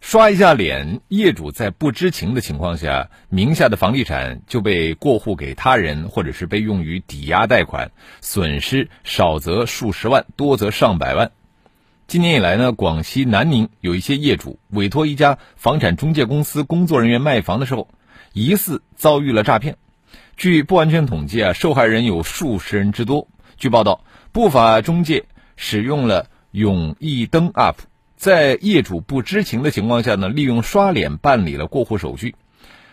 [0.00, 11.32] 刷一下脸，业主在不知情的情况下，名下的房地产就被过户给他人，或者是被用于抵押贷款，损失少则数十万，多则上百万。
[12.06, 17.88] 今年以来呢，广西南宁有一些业主委托一家房产中介公司工作人员卖房的时候，
[18.32, 19.76] 疑似遭遇了诈骗。
[20.38, 23.28] 据不完全统计啊，受害人有数十人之多。
[23.58, 27.74] 据报道，不法中介使用了永易登 App。
[28.18, 32.34] 在业主不知情的情况下呢，利用刷脸办理了过户手续。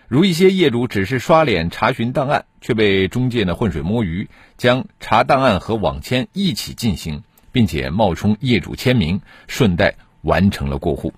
[0.07, 11.11] 如一些业主只是刷脸查询档案，却被中介呢浑水摸鱼，将查档案和网签一起进行，并且冒充业主签名，顺带完成了过户。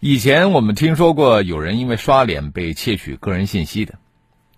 [0.00, 3.94] 以前我们听说过有人因为刷脸被窃取个人信息的，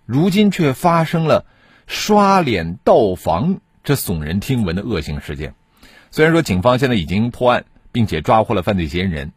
[0.07, 1.45] 如今却发生了
[1.85, 5.53] 刷脸盗房这耸人听闻的恶性事件。
[6.09, 7.65] 虽然说警方现在已经破案。
[7.93, 9.31] 并且抓获了犯罪嫌疑人，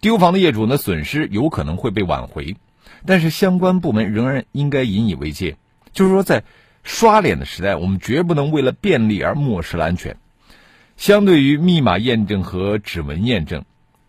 [0.00, 2.56] 丢房的业主呢损失有可能会被挽回，
[3.04, 5.58] 但是相关部门仍然应该引以为戒。
[5.92, 6.44] 就是说，在
[6.82, 10.16] 刷脸的时代，我们绝不能为了便利而漠视了安全。
[10.96, 13.64] 相对于密码验证和指纹验证，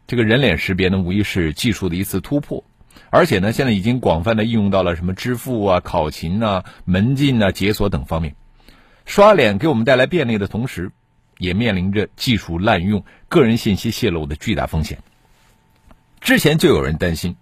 [0.06, 2.64] 这个人脸识别呢无疑是技术的一次突破，
[3.10, 8.36] 而且呢现在已经广泛的应用到了什么支付啊、考勤啊、门禁啊、解锁等方面。
[9.06, 10.92] 刷脸给我们带来便利的同时，
[11.38, 15.00] 也面临着技术滥用、个人信息泄露的巨大风险。
[16.20, 17.36] 之前就有人担心，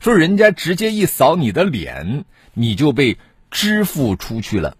[0.00, 3.18] 说人家直接一扫你的脸，你就被
[3.50, 4.76] 支付出去了。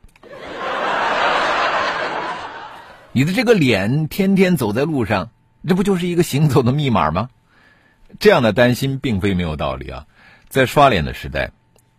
[3.13, 5.31] 你的这个脸天天走在路上，
[5.69, 7.29] 这不就是一个行走的密码吗？
[8.19, 10.07] 这样的担心并非没有道理啊！
[10.49, 11.51] 在刷脸的时代，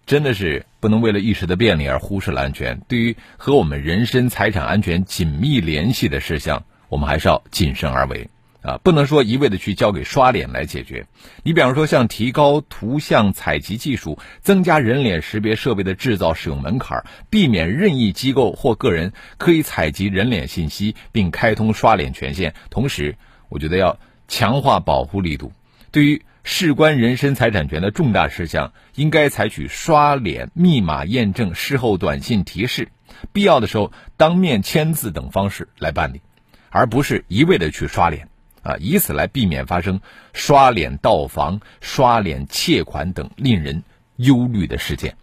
[0.05, 2.77] 真的是不能为了一时的便利而忽视了安全。
[2.89, 8.29] 对于和我们人身财产安全紧密联系的事项，我们还是要谨慎而为
[8.61, 11.05] 啊，不能说一味的去交给刷脸来解决。
[11.41, 22.53] 你比方说，像提高图像采集技术，增加人脸识别设备的制造使用门槛，避免任意机构或个人可以采集人脸信息，并开通刷脸权限。
[22.69, 23.15] 同时，
[23.47, 25.53] 我觉得要强化保护力度，
[25.91, 32.89] 对于事关人身财产权的重大事项，应该采取刷脸、密码验证、事后短信提示，
[33.31, 36.21] 必要的时候当面签字等方式来办理。
[36.69, 38.27] 而不是一味的去刷脸，
[38.61, 40.01] 啊，以此来避免发生
[40.33, 43.83] 刷脸盗房、刷脸窃款等令人
[44.17, 45.15] 忧虑的事件。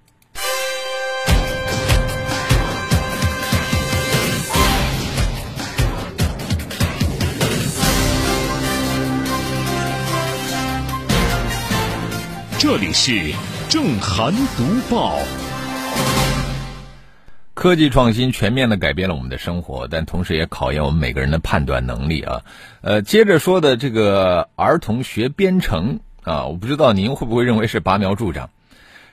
[12.62, 13.32] 这里是
[13.71, 15.19] 正涵读报。
[17.54, 22.43] 科技创新全面的改变了我们的生活，但同时也考验我们每个人的判断能力啊。
[22.82, 28.50] 呃，接着说的这个儿童学编程啊，我不知道您会不会认为是拔苗助长。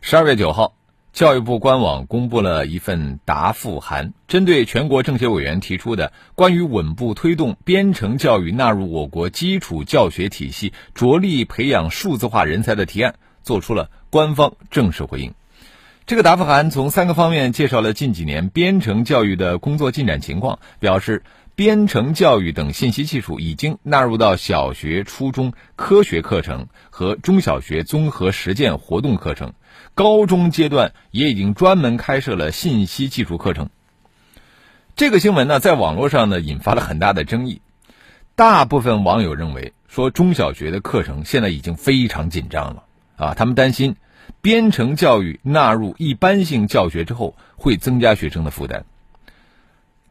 [0.01, 0.73] 十二月九号，
[1.13, 13.15] 教育部官网公布了一份答复函，针对全国政协委员提出的关于稳步推动编程教育纳入我国基础教学体系、着力培养数字化人才的提案，
[13.47, 15.33] 做出了官方正式回应。
[16.05, 21.23] 这个答复函从三个方面介绍了近几年编程教育的工作进展情况，表示
[21.55, 29.53] 编程教育等信息技术已经纳入到小学、初中科学课程和中小学综合实践活动课程，
[29.95, 33.69] 高中阶段也已经专门开设了信息技术课程。
[34.95, 37.61] 这个新闻呢，在网络上呢引发了很大的争议，
[38.35, 42.83] 大部分网友认为说中小学的课程现在已经非常紧张了
[43.17, 43.97] 啊，他们担心。
[44.41, 48.85] 编程教育纳入一般性教学之后，会增加学生的负担。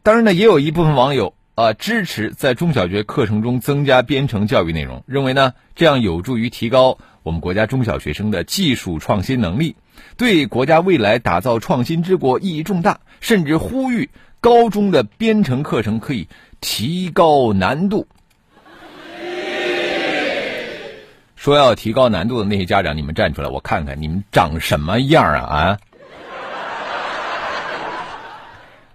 [0.03, 9.75] 当然呢，也有一部分网友啊支持在中小学课程中增加编程教育内容，认为呢这样有助于提高我们国家中小学生的技术创新能力，
[10.17, 12.99] 对国家未来打造创新之国意义重大。
[13.19, 16.27] 甚至呼吁高中的编程课程可以
[16.61, 18.07] 提高难度。
[21.37, 25.77] 说要提高难度的那些家长，你们站出来，我看看你们长什么样啊啊！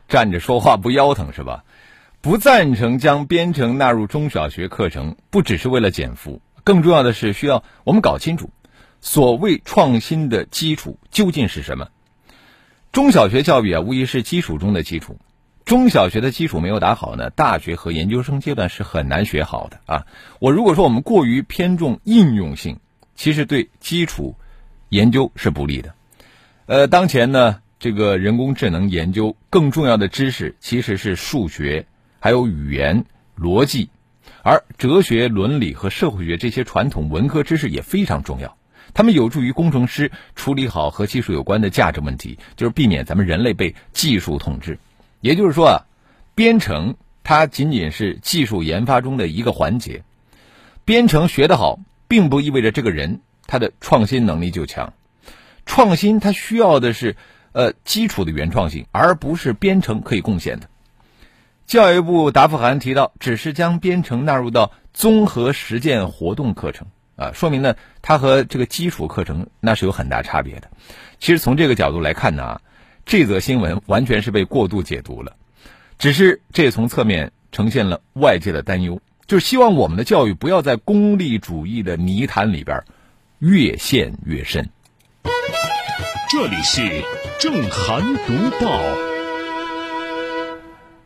[0.09, 1.65] 站着说话不腰疼是吧？
[2.21, 8.51] 不赞成将编程纳入中小学课程，不只是为了减负，更重要的是需要我们搞清楚，
[9.01, 11.89] 所谓创新的基础究竟是什么。
[12.93, 15.19] 中小学教育啊，无疑是基础中的基础。
[15.73, 20.07] 中小学的基础没有打好呢，大学和研究生阶段是很难学好的啊。
[20.39, 22.79] 我如果说我们过于偏重应用性，
[23.15, 24.37] 其实对基础
[24.91, 25.95] 研究是不利的。
[26.67, 31.87] 呃，当前呢，这个人工智能研究更重要的知识其实是数学，
[32.21, 33.89] 还有语言、逻辑，
[34.43, 38.59] 而哲学、伦理和社会学这些传统文科知识也非常重要。
[38.93, 44.79] 他们有助于工程师处理好和技术有关的价值问题，就是避免咱们人类被技术统治。
[45.23, 45.87] 也就是说啊，
[46.35, 50.03] 编程它仅仅是技术研发中的一个环节。
[50.85, 51.79] 编程学得好，
[52.09, 54.93] 并不意味着这个人他的创新能力就强。
[55.65, 57.17] 创新它需要的是
[57.53, 60.69] 呃基础的原创性，而不是编程可以贡献的。
[61.67, 70.69] 教育部答复函提到，只是将编程纳入到综合实践活动课程啊，说明呢它和这个基础课程那是有很大差别的。
[71.21, 72.61] 其实从这个角度来看呢。
[73.05, 75.37] 这则新闻完全是被过度解读了，
[75.99, 82.83] 只是这也从侧面呈现了外界的担忧，就是希望我们的教育不要在功利主义的泥潭里边
[83.39, 84.69] 越陷越深。
[86.31, 87.05] 这里是
[87.39, 88.81] 正涵读报。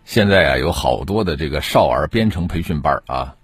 [0.04, 3.34] 现在啊，有好多的这个少儿编程培训班啊，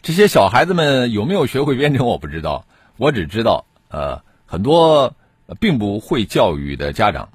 [0.00, 2.64] 这些小孩子们有没有学会编程我不知道，
[2.96, 5.14] 我只知道呃，很多
[5.60, 7.28] 并不会教育的家长。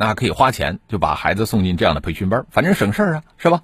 [0.00, 3.60] 那可以花钱就把孩子送进这样的培训班，反正省事儿啊，是吧？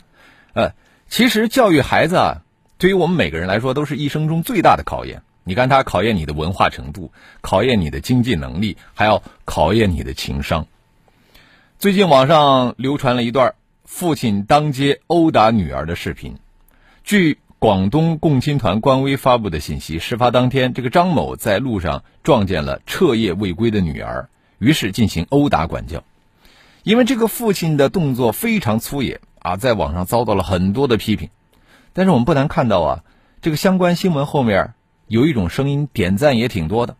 [0.52, 0.72] 呃，
[1.08, 2.42] 其实教育孩子啊，
[2.76, 5.22] 对于我们每个人来说，都是一生中最大的考验。
[5.44, 7.10] 你看，他考验你的文化程度，
[7.40, 10.66] 考验你的经济能力，还要考验你的情商。
[11.78, 13.54] 最近网上流传了一段
[13.86, 16.36] 父亲当街殴打女儿的视频。
[17.02, 24.28] 据广东共青团官微发布的信息，事发当天，这个张某在路上撞见了彻夜未归的女儿，
[24.58, 26.04] 于是进行殴打管教。
[26.86, 31.30] 因为这个父亲的动作非常粗野啊，在网上遭到了很多的批评。
[31.92, 33.04] 但是我们不难看到啊，
[33.42, 34.72] 这个相关新闻后面
[35.08, 36.96] 有一种声音点赞也挺多的。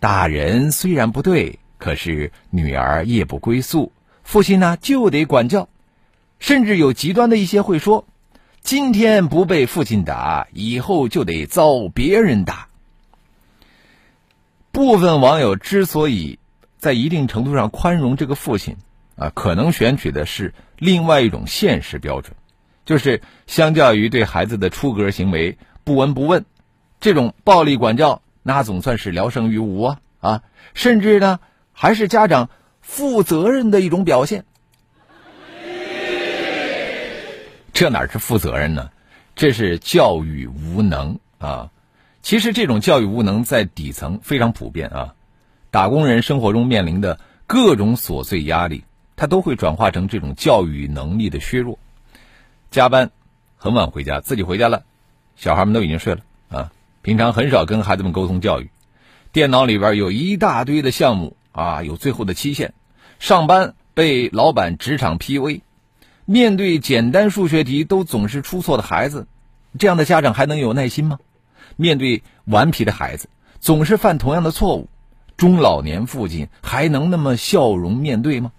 [0.00, 3.90] 打人虽然不对，可是女儿夜不归宿，
[4.22, 5.70] 父亲呢就得管教。
[6.38, 8.04] 甚至有极端的一些会说，
[8.60, 12.68] 今天不被父亲打，以后就得遭别人打。
[14.72, 16.38] 部分网友之所以。
[16.84, 18.76] 在一定程度上宽容这个父亲，
[19.16, 22.36] 啊，可能选取的是另外一种现实标准，
[22.84, 26.44] 就是相较于对孩子的出格行为不闻不问，
[27.00, 30.42] 这种暴力管教那总算是聊胜于无啊啊，
[30.74, 31.40] 甚至呢
[31.72, 32.50] 还是家长
[32.82, 34.44] 负责任的一种表现。
[37.72, 38.90] 这哪是负责任呢？
[39.34, 41.70] 这是教育无能啊！
[42.20, 45.14] 其实这种教育无能在底层非常普遍啊。
[45.74, 47.18] 打工人生活中面临的
[47.48, 48.84] 各种琐碎压力，
[49.16, 51.80] 他都会转化成这种教育能力的削弱。
[52.70, 53.10] 加班，
[53.56, 54.84] 很晚回家，自己回家了，
[55.34, 56.70] 小孩们都已经睡了啊。
[57.02, 58.70] 平常很少跟孩子们沟通教育，
[59.32, 62.72] 电脑里边有一大堆的项目啊，有最后的期限。
[63.18, 65.62] 上班被老板职场 PUA，
[66.24, 69.26] 面对简单数学题都总是出错的孩子，
[69.76, 71.18] 这样的家长还能有耐心吗？
[71.74, 73.28] 面对顽皮的孩子，
[73.58, 74.88] 总是犯同样的错误。
[75.36, 78.52] 中老年父亲还能那么笑容面对吗？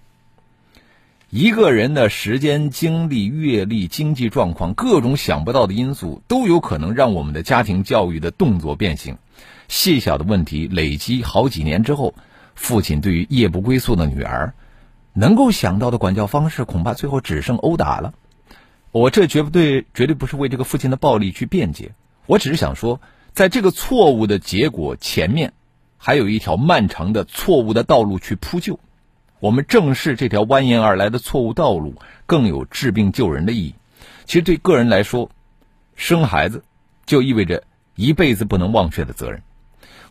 [1.30, 9.18] 一个人的时间、精力、阅历、经济状况，各种想不到的因素，都有可能让我们的家庭教育的动作变形。
[9.68, 12.14] 细小的问题累积好几年之后，
[12.56, 14.54] 父亲对于夜不归宿的女儿，
[15.14, 18.14] 能够想到的管教方式，恐怕最后只剩殴打了。
[18.92, 21.94] 我这绝不对，绝对不是为这个父亲的暴力去辩解，
[22.28, 23.02] 我只是想说，
[23.34, 25.54] 在这个错误的结果前面。
[26.06, 28.80] 还有一条漫长的错误的道路去铺就，
[29.40, 31.96] 我们正视这条蜿蜒而来的错误道路，
[32.28, 33.74] 更有治病救人的意义。
[34.26, 35.32] 其实对个人来说，
[35.96, 36.64] 生孩子
[37.08, 37.64] 就意味着
[37.96, 39.42] 一辈子不能忘却的责任。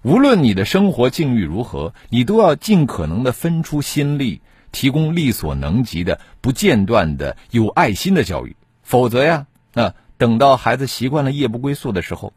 [0.03, 4.41] 无论你的生活境遇如何，你都要尽可能的分出心力，
[4.73, 8.57] 提供力所能及的、不间断的、有爱心的教育。
[8.83, 12.33] 否则呀，那等到孩子习惯了夜不归宿的时候，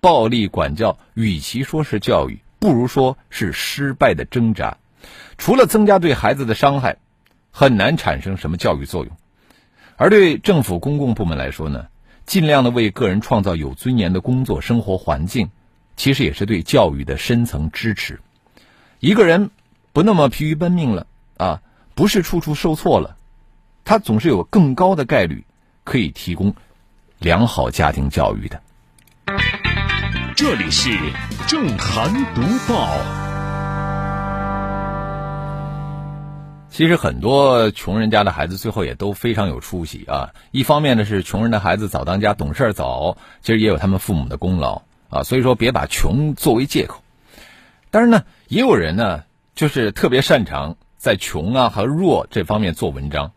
[0.00, 2.40] 暴力管教与其说是教育。
[2.62, 4.78] 不如说是失败的挣扎，
[5.36, 6.98] 除了增加对孩子的伤害，
[7.50, 9.16] 很难产生什么教育作用。
[9.96, 11.88] 而对政府公共部门来说呢，
[12.24, 15.50] 尽量的为个人创造有尊严的工作生活环境，
[15.96, 18.20] 其实也是对教育的深层支持。
[19.00, 19.50] 一个人
[19.92, 21.62] 不那么疲于奔命了啊，
[21.96, 23.16] 不是处处受挫了，
[23.84, 25.44] 他总是有更高的概率
[25.82, 26.54] 可以提供
[27.18, 28.62] 良好家庭教育的。
[30.44, 30.90] 这里是
[31.46, 32.98] 正涵读报。
[36.68, 40.30] 其实很多穷人家的孩子最后也都非常有出息啊。
[40.50, 45.22] 一方面呢是穷人的孩子早当家、懂事早，其实也有他们父母的功劳啊。
[45.22, 47.04] 所以说别把穷作为借口。
[47.92, 49.22] 但是呢，也有人呢
[49.54, 53.30] 就是特别擅长在穷啊和弱这方面做文章。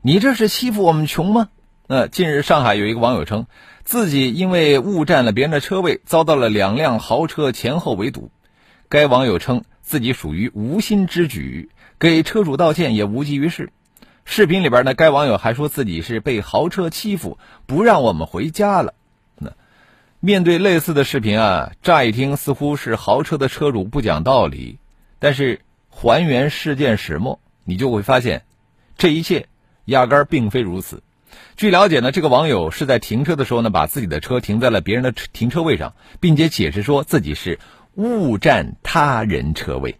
[0.00, 1.48] 你这是欺负我们穷吗？
[1.88, 3.46] 那近日上海有一个网友称。
[3.84, 8.30] 自己因为误占了别人的车位，遭到了两辆豪车前后围堵。
[8.88, 13.70] 该网友称自己属于无心之举，给车主道歉也无济于事。
[14.24, 18.94] 视频里边呢，该网友还说自己是被豪车欺负，不让我们回家了。
[19.38, 19.52] 那
[20.18, 24.78] 面对类似的视频啊，乍一听似乎是豪车的车主不讲道理，
[25.18, 25.60] 但是
[25.90, 28.44] 还原事件始末，你就会发现，
[28.96, 29.46] 这一切
[29.84, 31.02] 压根儿并非如此。
[31.56, 37.60] 据了解呢，这个网友是在停车的时候呢，把自己的车停在了别人的停车位上，并且解释说自己是
[37.94, 39.94] 误占他人车位。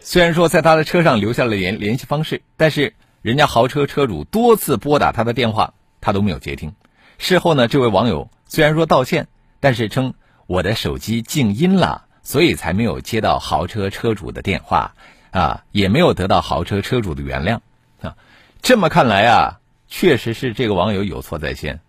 [0.00, 6.72] 虽然说在他的车上留下了联联系方式，但是人家豪车车主多次拨打他的电话，他都没有接听。
[7.18, 9.28] 事后呢，这位网友虽然说道歉，
[9.60, 10.14] 但是称
[10.46, 14.94] 我的手机静音了，所以才没有接到豪车车主的电话，
[15.32, 17.60] 啊，也没有得到豪车车主的原谅。
[18.64, 21.80] 这么看来啊，确实是这个网友有错在先，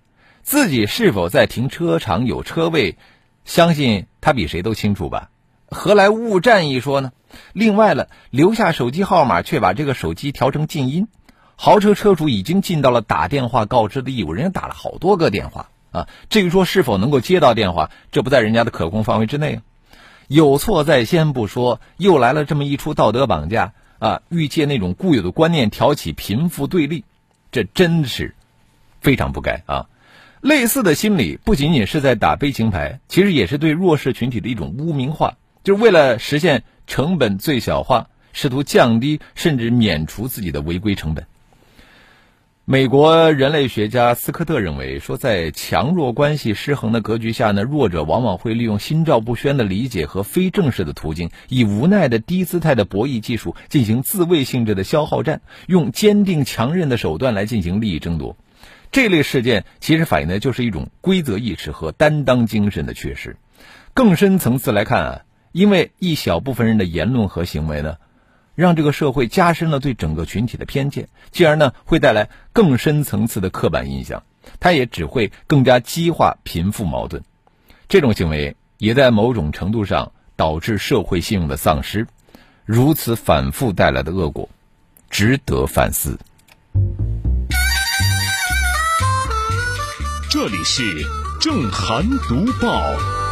[0.44, 2.98] 自己是否在停车场有车位，
[3.46, 5.29] 相信他比谁都清楚吧？
[5.70, 7.13] 何来误占一说呢？
[7.53, 11.08] 另外了，留下手机号码却把这个手机调成静音，
[11.55, 16.10] 豪车车主已经尽到了打电话告知的义务，人家打了好多个电话啊。
[16.29, 19.62] 至于说是否能够接到电话，这不在人家的可控范围之内啊。
[20.27, 23.72] 有错在先不说，又来了这么一出道德绑架。
[24.00, 24.22] 啊！
[24.30, 27.04] 欲借那种固有的观念挑起贫富对立，
[27.52, 28.36] 这真是
[29.02, 29.88] 非常不该啊！
[30.42, 41.25] 类似的心理不仅仅是在打悲情牌，其实也是对弱势群体的一种污名化，就是为了实现成本最小化，试图降低甚至免除自己的违规成本。
[42.67, 58.36] 美国人类学家斯科特认为，说在强弱关系失衡的格局下呢，弱者往往会利用心照不宣的理解和非正式的途径，以无奈的低姿态的博弈技术进行自卫性质的消耗战，用坚定强韧的手段来进行利益争夺。
[58.91, 63.38] 这类事件其实反映的就是一种规则意识和担当精神的缺失。
[63.93, 67.98] 更深层次来看啊，因为一小部分人的言论和行为呢。
[68.55, 74.24] 让这个社会加深了对整个群体的偏见，进而呢会带来更深层次的刻板印象，
[74.59, 77.24] 它也只会更加激化贫富矛盾。
[77.88, 82.07] 这种行为也在某种程度上导致社会信用的丧失，
[82.65, 84.50] 如此反复带来的恶果，
[85.09, 86.17] 值得反思。
[90.29, 90.83] 这里是
[91.39, 93.25] 正涵读报。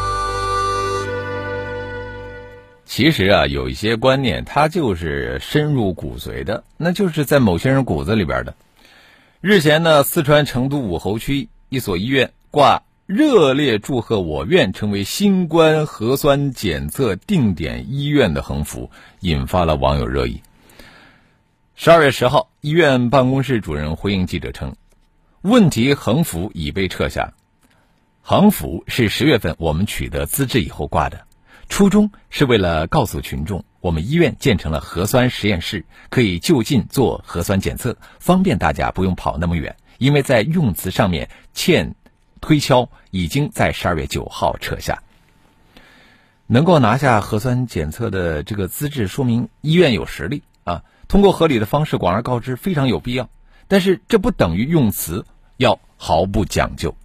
[2.95, 8.53] 其实啊，有一些观念它就是深入骨髓的，那就是在某些人骨子里边的。
[9.41, 20.43] 日前呢，四川成都武侯区一所医院挂“热烈祝贺我院成为新冠核酸检测定点医院”的横幅，引发了网友热议。
[21.73, 24.75] 十二月十号，医院办公室主任回应记者称
[25.41, 27.33] ：“问题横幅已被撤下，
[28.21, 31.19] 横幅是十月份我们取得资质以后挂的。”
[31.73, 39.75] 初衷是为了告诉群众，我们医院建成了核酸实验室，可以就近做核酸检测，方便大家不用跑那么远。
[39.97, 41.95] 因为在用词上面欠
[42.41, 45.01] 推敲，已经在十二月九号撤下。
[46.45, 50.83] 能够拿下核酸检测的这个资质，说明医院有实力啊。
[51.07, 53.31] 通过合理的方式广而告之，非常有必要。
[53.67, 55.25] 但是这不等于用词
[55.57, 56.95] 要毫不讲究。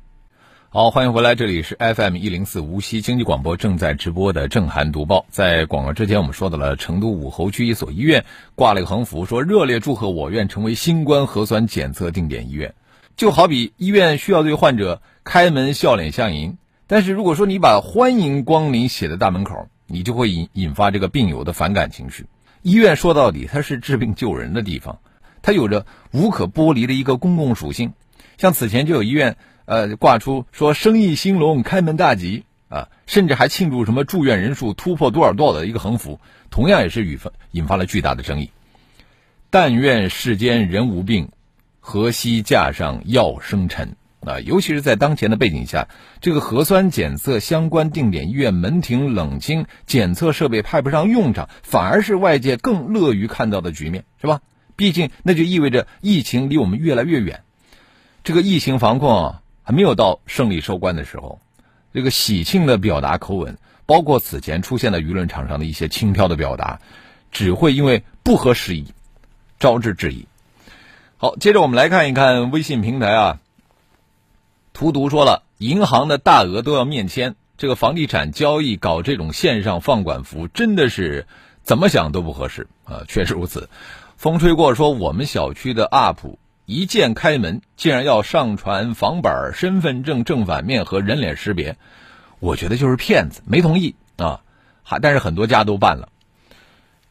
[0.71, 5.25] 好，欢迎回来，这里是 FM 一零四无锡经济广播正在直播的正涵读报。
[5.31, 12.75] 在广告之前，我们说到了成都武侯区一所医院挂了一个横幅，说热烈祝贺我院成为新冠核酸检测定点医院。
[13.17, 22.27] 就好比医院需要对患者开门笑脸相迎，但是如果说你把欢迎光临写在大门口，你就会引引发这个病友的反感情绪。
[22.61, 24.99] 医院说到底，它是治病救人的地方，
[25.41, 27.95] 它有着无可剥离的一个公共属性。
[28.37, 29.39] 像此前就有医院。
[29.69, 36.21] 呃，挂出说生意兴隆，开门大吉啊，甚至还庆祝什么住院人数突破多少多少的一个横幅，
[36.51, 38.51] 同样也是引发引发了巨大的争议。
[39.51, 41.29] 但愿世间人无病，
[41.81, 44.41] 何惜架上药生尘啊！
[44.41, 45.89] 尤其是在当前的背景下，
[46.23, 54.41] 这个核酸检测相关定点医院门庭冷清，检测设备派不上用场，反而是外界更乐于看到的局面，是吧？
[54.77, 57.43] 毕竟那就意味着疫情离我们越来越远，
[58.25, 59.37] 这个疫情防控。
[59.69, 61.41] 还没有到胜利收官的时候，
[61.93, 66.81] 这个喜庆的表达口吻，包括此前出现的舆论场上的一些轻佻的表达，
[67.33, 68.87] 只会因为不合时宜，
[69.61, 70.27] 招致质疑。
[71.19, 73.41] 好，接着我们来看一看微信平台啊。
[74.73, 81.27] 荼毒说了，银行的大额都要面签，这个房地产交易搞这种线上放管服，真的是
[81.63, 83.03] 怎么想都不合适啊！
[83.07, 83.69] 确实如此。
[84.17, 91.79] 风吹过说，我们小区的 UP 一键开门，竟然要上传房本、身份证正反面和人脸识别，
[92.41, 94.43] 我觉得就是骗子，没同意啊。
[94.83, 96.11] 还但是很多家都办了。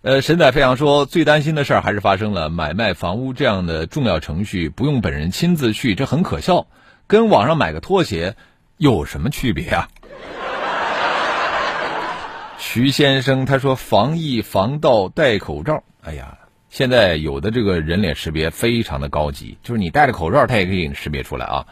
[0.04, 6.68] 呃，神仔飞扬说，最担心的事儿还是发生了，买卖房屋这样的重要程序不用本人亲自去，这很可笑。
[7.08, 8.36] 跟网上买个拖鞋
[8.78, 9.90] 有什么区别啊？
[12.60, 16.38] 徐先生他说：“防疫防盗戴口罩。”哎呀，
[16.70, 21.66] 现在有的这个人脸识别非常的高级，就是你戴着口罩，它也可以识别出来啊。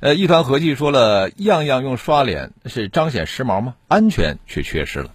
[0.00, 3.74] 呃，一团和气说了，样样用刷脸是彰显时髦吗？
[3.88, 5.10] 安全却缺失了。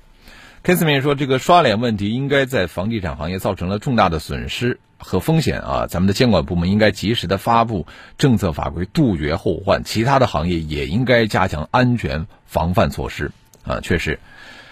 [0.61, 7.85] k i s m 说：“这个刷脸问题应该在房地产行业造成了重大的损失。”和风险啊，咱们的监管部门应该及时的发布
[8.17, 9.83] 政策法规，杜绝后患。
[9.83, 13.31] 其他的行业也应该加强安全防范措施
[13.65, 13.81] 啊。
[13.81, 14.19] 确实，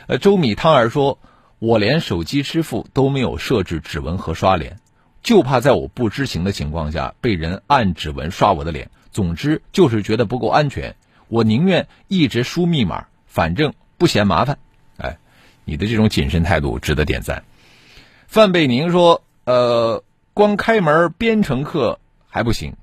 [0.07, 1.19] 呃，周米汤儿说，
[1.61, 4.79] 我连手机支付都没有设置指纹和刷脸，
[5.21, 8.89] 就怕在我不知情的情况下被人按指纹刷我的脸。
[9.11, 10.95] 总之就是觉得不够安全，
[11.27, 14.57] 我宁愿一直输密码，反正不嫌麻烦。
[14.97, 15.19] 哎，
[15.63, 17.43] 你的这种谨慎态度值得点赞。
[18.27, 20.03] 范贝宁说，呃。
[20.33, 21.99] 光开门编程课
[22.29, 22.77] 还不行，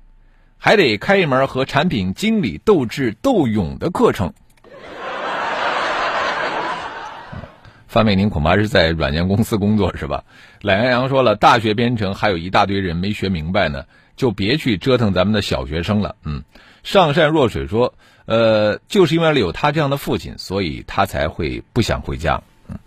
[0.59, 4.35] 还得开一门和产品经理斗智斗勇的课程。
[7.89, 10.23] 范美宁恐怕是在软件公司工作是吧？
[10.61, 16.15] 懒羊羊说了，大学编程还有一大堆人没学明白呢，就别去折腾咱们的小学生了。
[16.23, 16.43] 嗯，
[16.83, 22.43] 上善若水说，呃，就是因为有他这样的父亲，所以他才会不想回家。
[22.69, 22.77] 嗯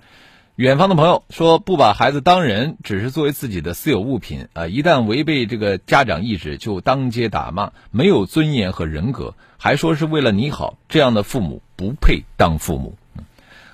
[0.57, 4.67] 远方的朋友说：“不把孩子当人，只是作为自己的私有物品啊！
[4.67, 12.97] 一旦违背这个家长意志，就当街打骂，没有尊严和人格，还说是为了你好，这样的父母不配当父母。”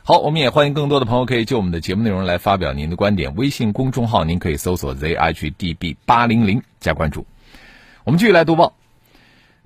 [0.08, 3.36] 好，我们也欢迎更多的朋友可以就我们的节目内容来发表您的观点。
[3.36, 7.26] 微信公众号您可以搜索 zhdb 八零零加关注。
[8.04, 8.72] 我们继续来读报。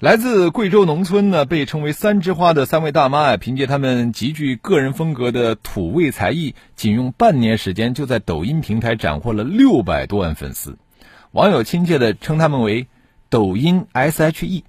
[0.01, 10.77] 来自贵州农村呢，被称为“三枝花”的三位大妈啊，凭借他们极具个人风格的土味才艺，仅用半年时间就在抖音平台斩获了六百多万粉丝。
[11.31, 12.89] 网友亲切地称他们为
[13.31, 14.65] “抖音 SHE”。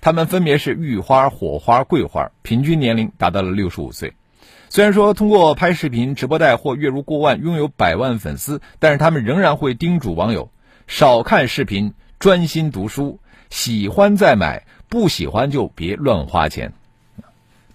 [0.00, 4.14] 他们分别是玉花、火花、桂花，平均年龄达到了六十五岁。
[4.72, 10.52] 虽然说通过拍视频、直播带货月入过万，拥有百万粉丝，但是他们仍然会叮嘱网友
[10.86, 13.18] 少看视频，专心读书。
[13.50, 16.72] 喜欢再买，不喜欢就别乱花钱，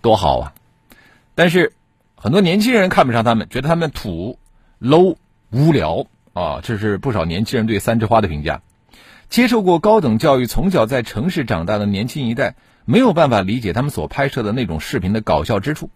[0.01, 0.53] 多好啊！
[1.35, 1.73] 但是
[2.15, 4.39] 很多年轻人看不上他们，觉得他们土、
[4.79, 5.17] low、
[5.51, 8.61] 无聊啊，这是不少年轻人对三枝花的评价。
[9.27, 12.55] 接受过高等教育、从小在城市长大的年轻一代，
[12.85, 15.89] 没有办法理解他们所拍摄的那种视频的搞笑之处。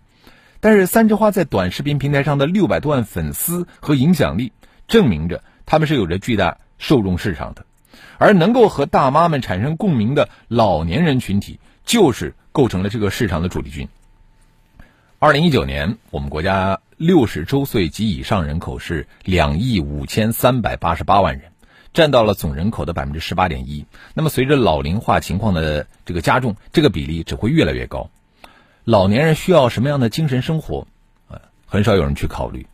[0.61, 4.51] 但是三枝花在短视频平台上的六百多万粉丝和影响力，
[4.87, 7.65] 证明着他们是有着巨大受众市场的。
[8.17, 13.87] 而能够和大妈们产生共鸣的老年人群体，就是构成了这个市场的主力军。
[15.19, 21.51] 二零一九年，我们国家六十周岁及以上人口是两亿五千三百八十八万人，
[21.93, 23.85] 占到了总人口的百分之十八点一。
[24.13, 28.09] 那么，随着老龄化情况的这个加重，这个比例只会越来越高。
[28.89, 30.87] 老年人需要什么样的精神生活？
[31.27, 32.65] 呃，很少有人去考虑。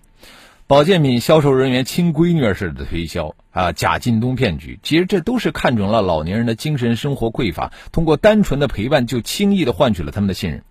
[0.66, 10.64] 保健品销售人员亲闺女似的推销啊，假京东骗局，其实这都是看准了老年人的精神生活匮乏，通过单纯的陪伴就轻易的换取了他们的信任。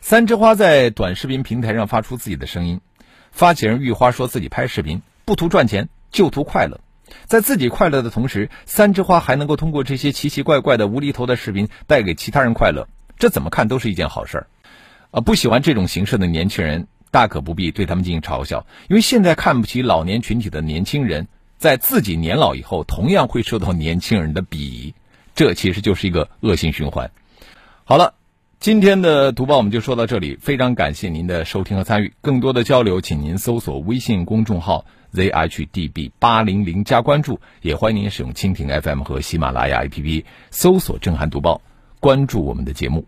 [0.00, 2.80] 三枝花在短视频平台上发出自己的声音，
[3.32, 6.78] 发起人玉花说自己拍视频不图赚钱，就图快乐，
[7.24, 12.86] 在自己快乐的同时，三枝花还能够通过这些奇奇怪怪的无厘头的视频带给其他人快乐，
[13.18, 14.46] 这怎么看都是一件好事儿。
[15.10, 16.86] 啊，不喜欢这种形式的年轻人。
[17.10, 24.94] 大可不必对他们进行嘲笑，因为现在看不起老年群体的年轻人，在自己年老以后，同样会受到年轻人的鄙夷，
[25.34, 27.10] 这其实就是一个恶性循环。
[27.84, 28.12] 好了，
[28.60, 41.62] 今天的读报我们就说到这里，非常感谢您的收听和参与，更多的交流，请您搜索微信公众号 zhdb 八零零加关注，也欢迎您使用蜻蜓 FM 和喜马拉雅 APP 搜索“震撼读报”，
[42.00, 43.06] 关注我们的节目。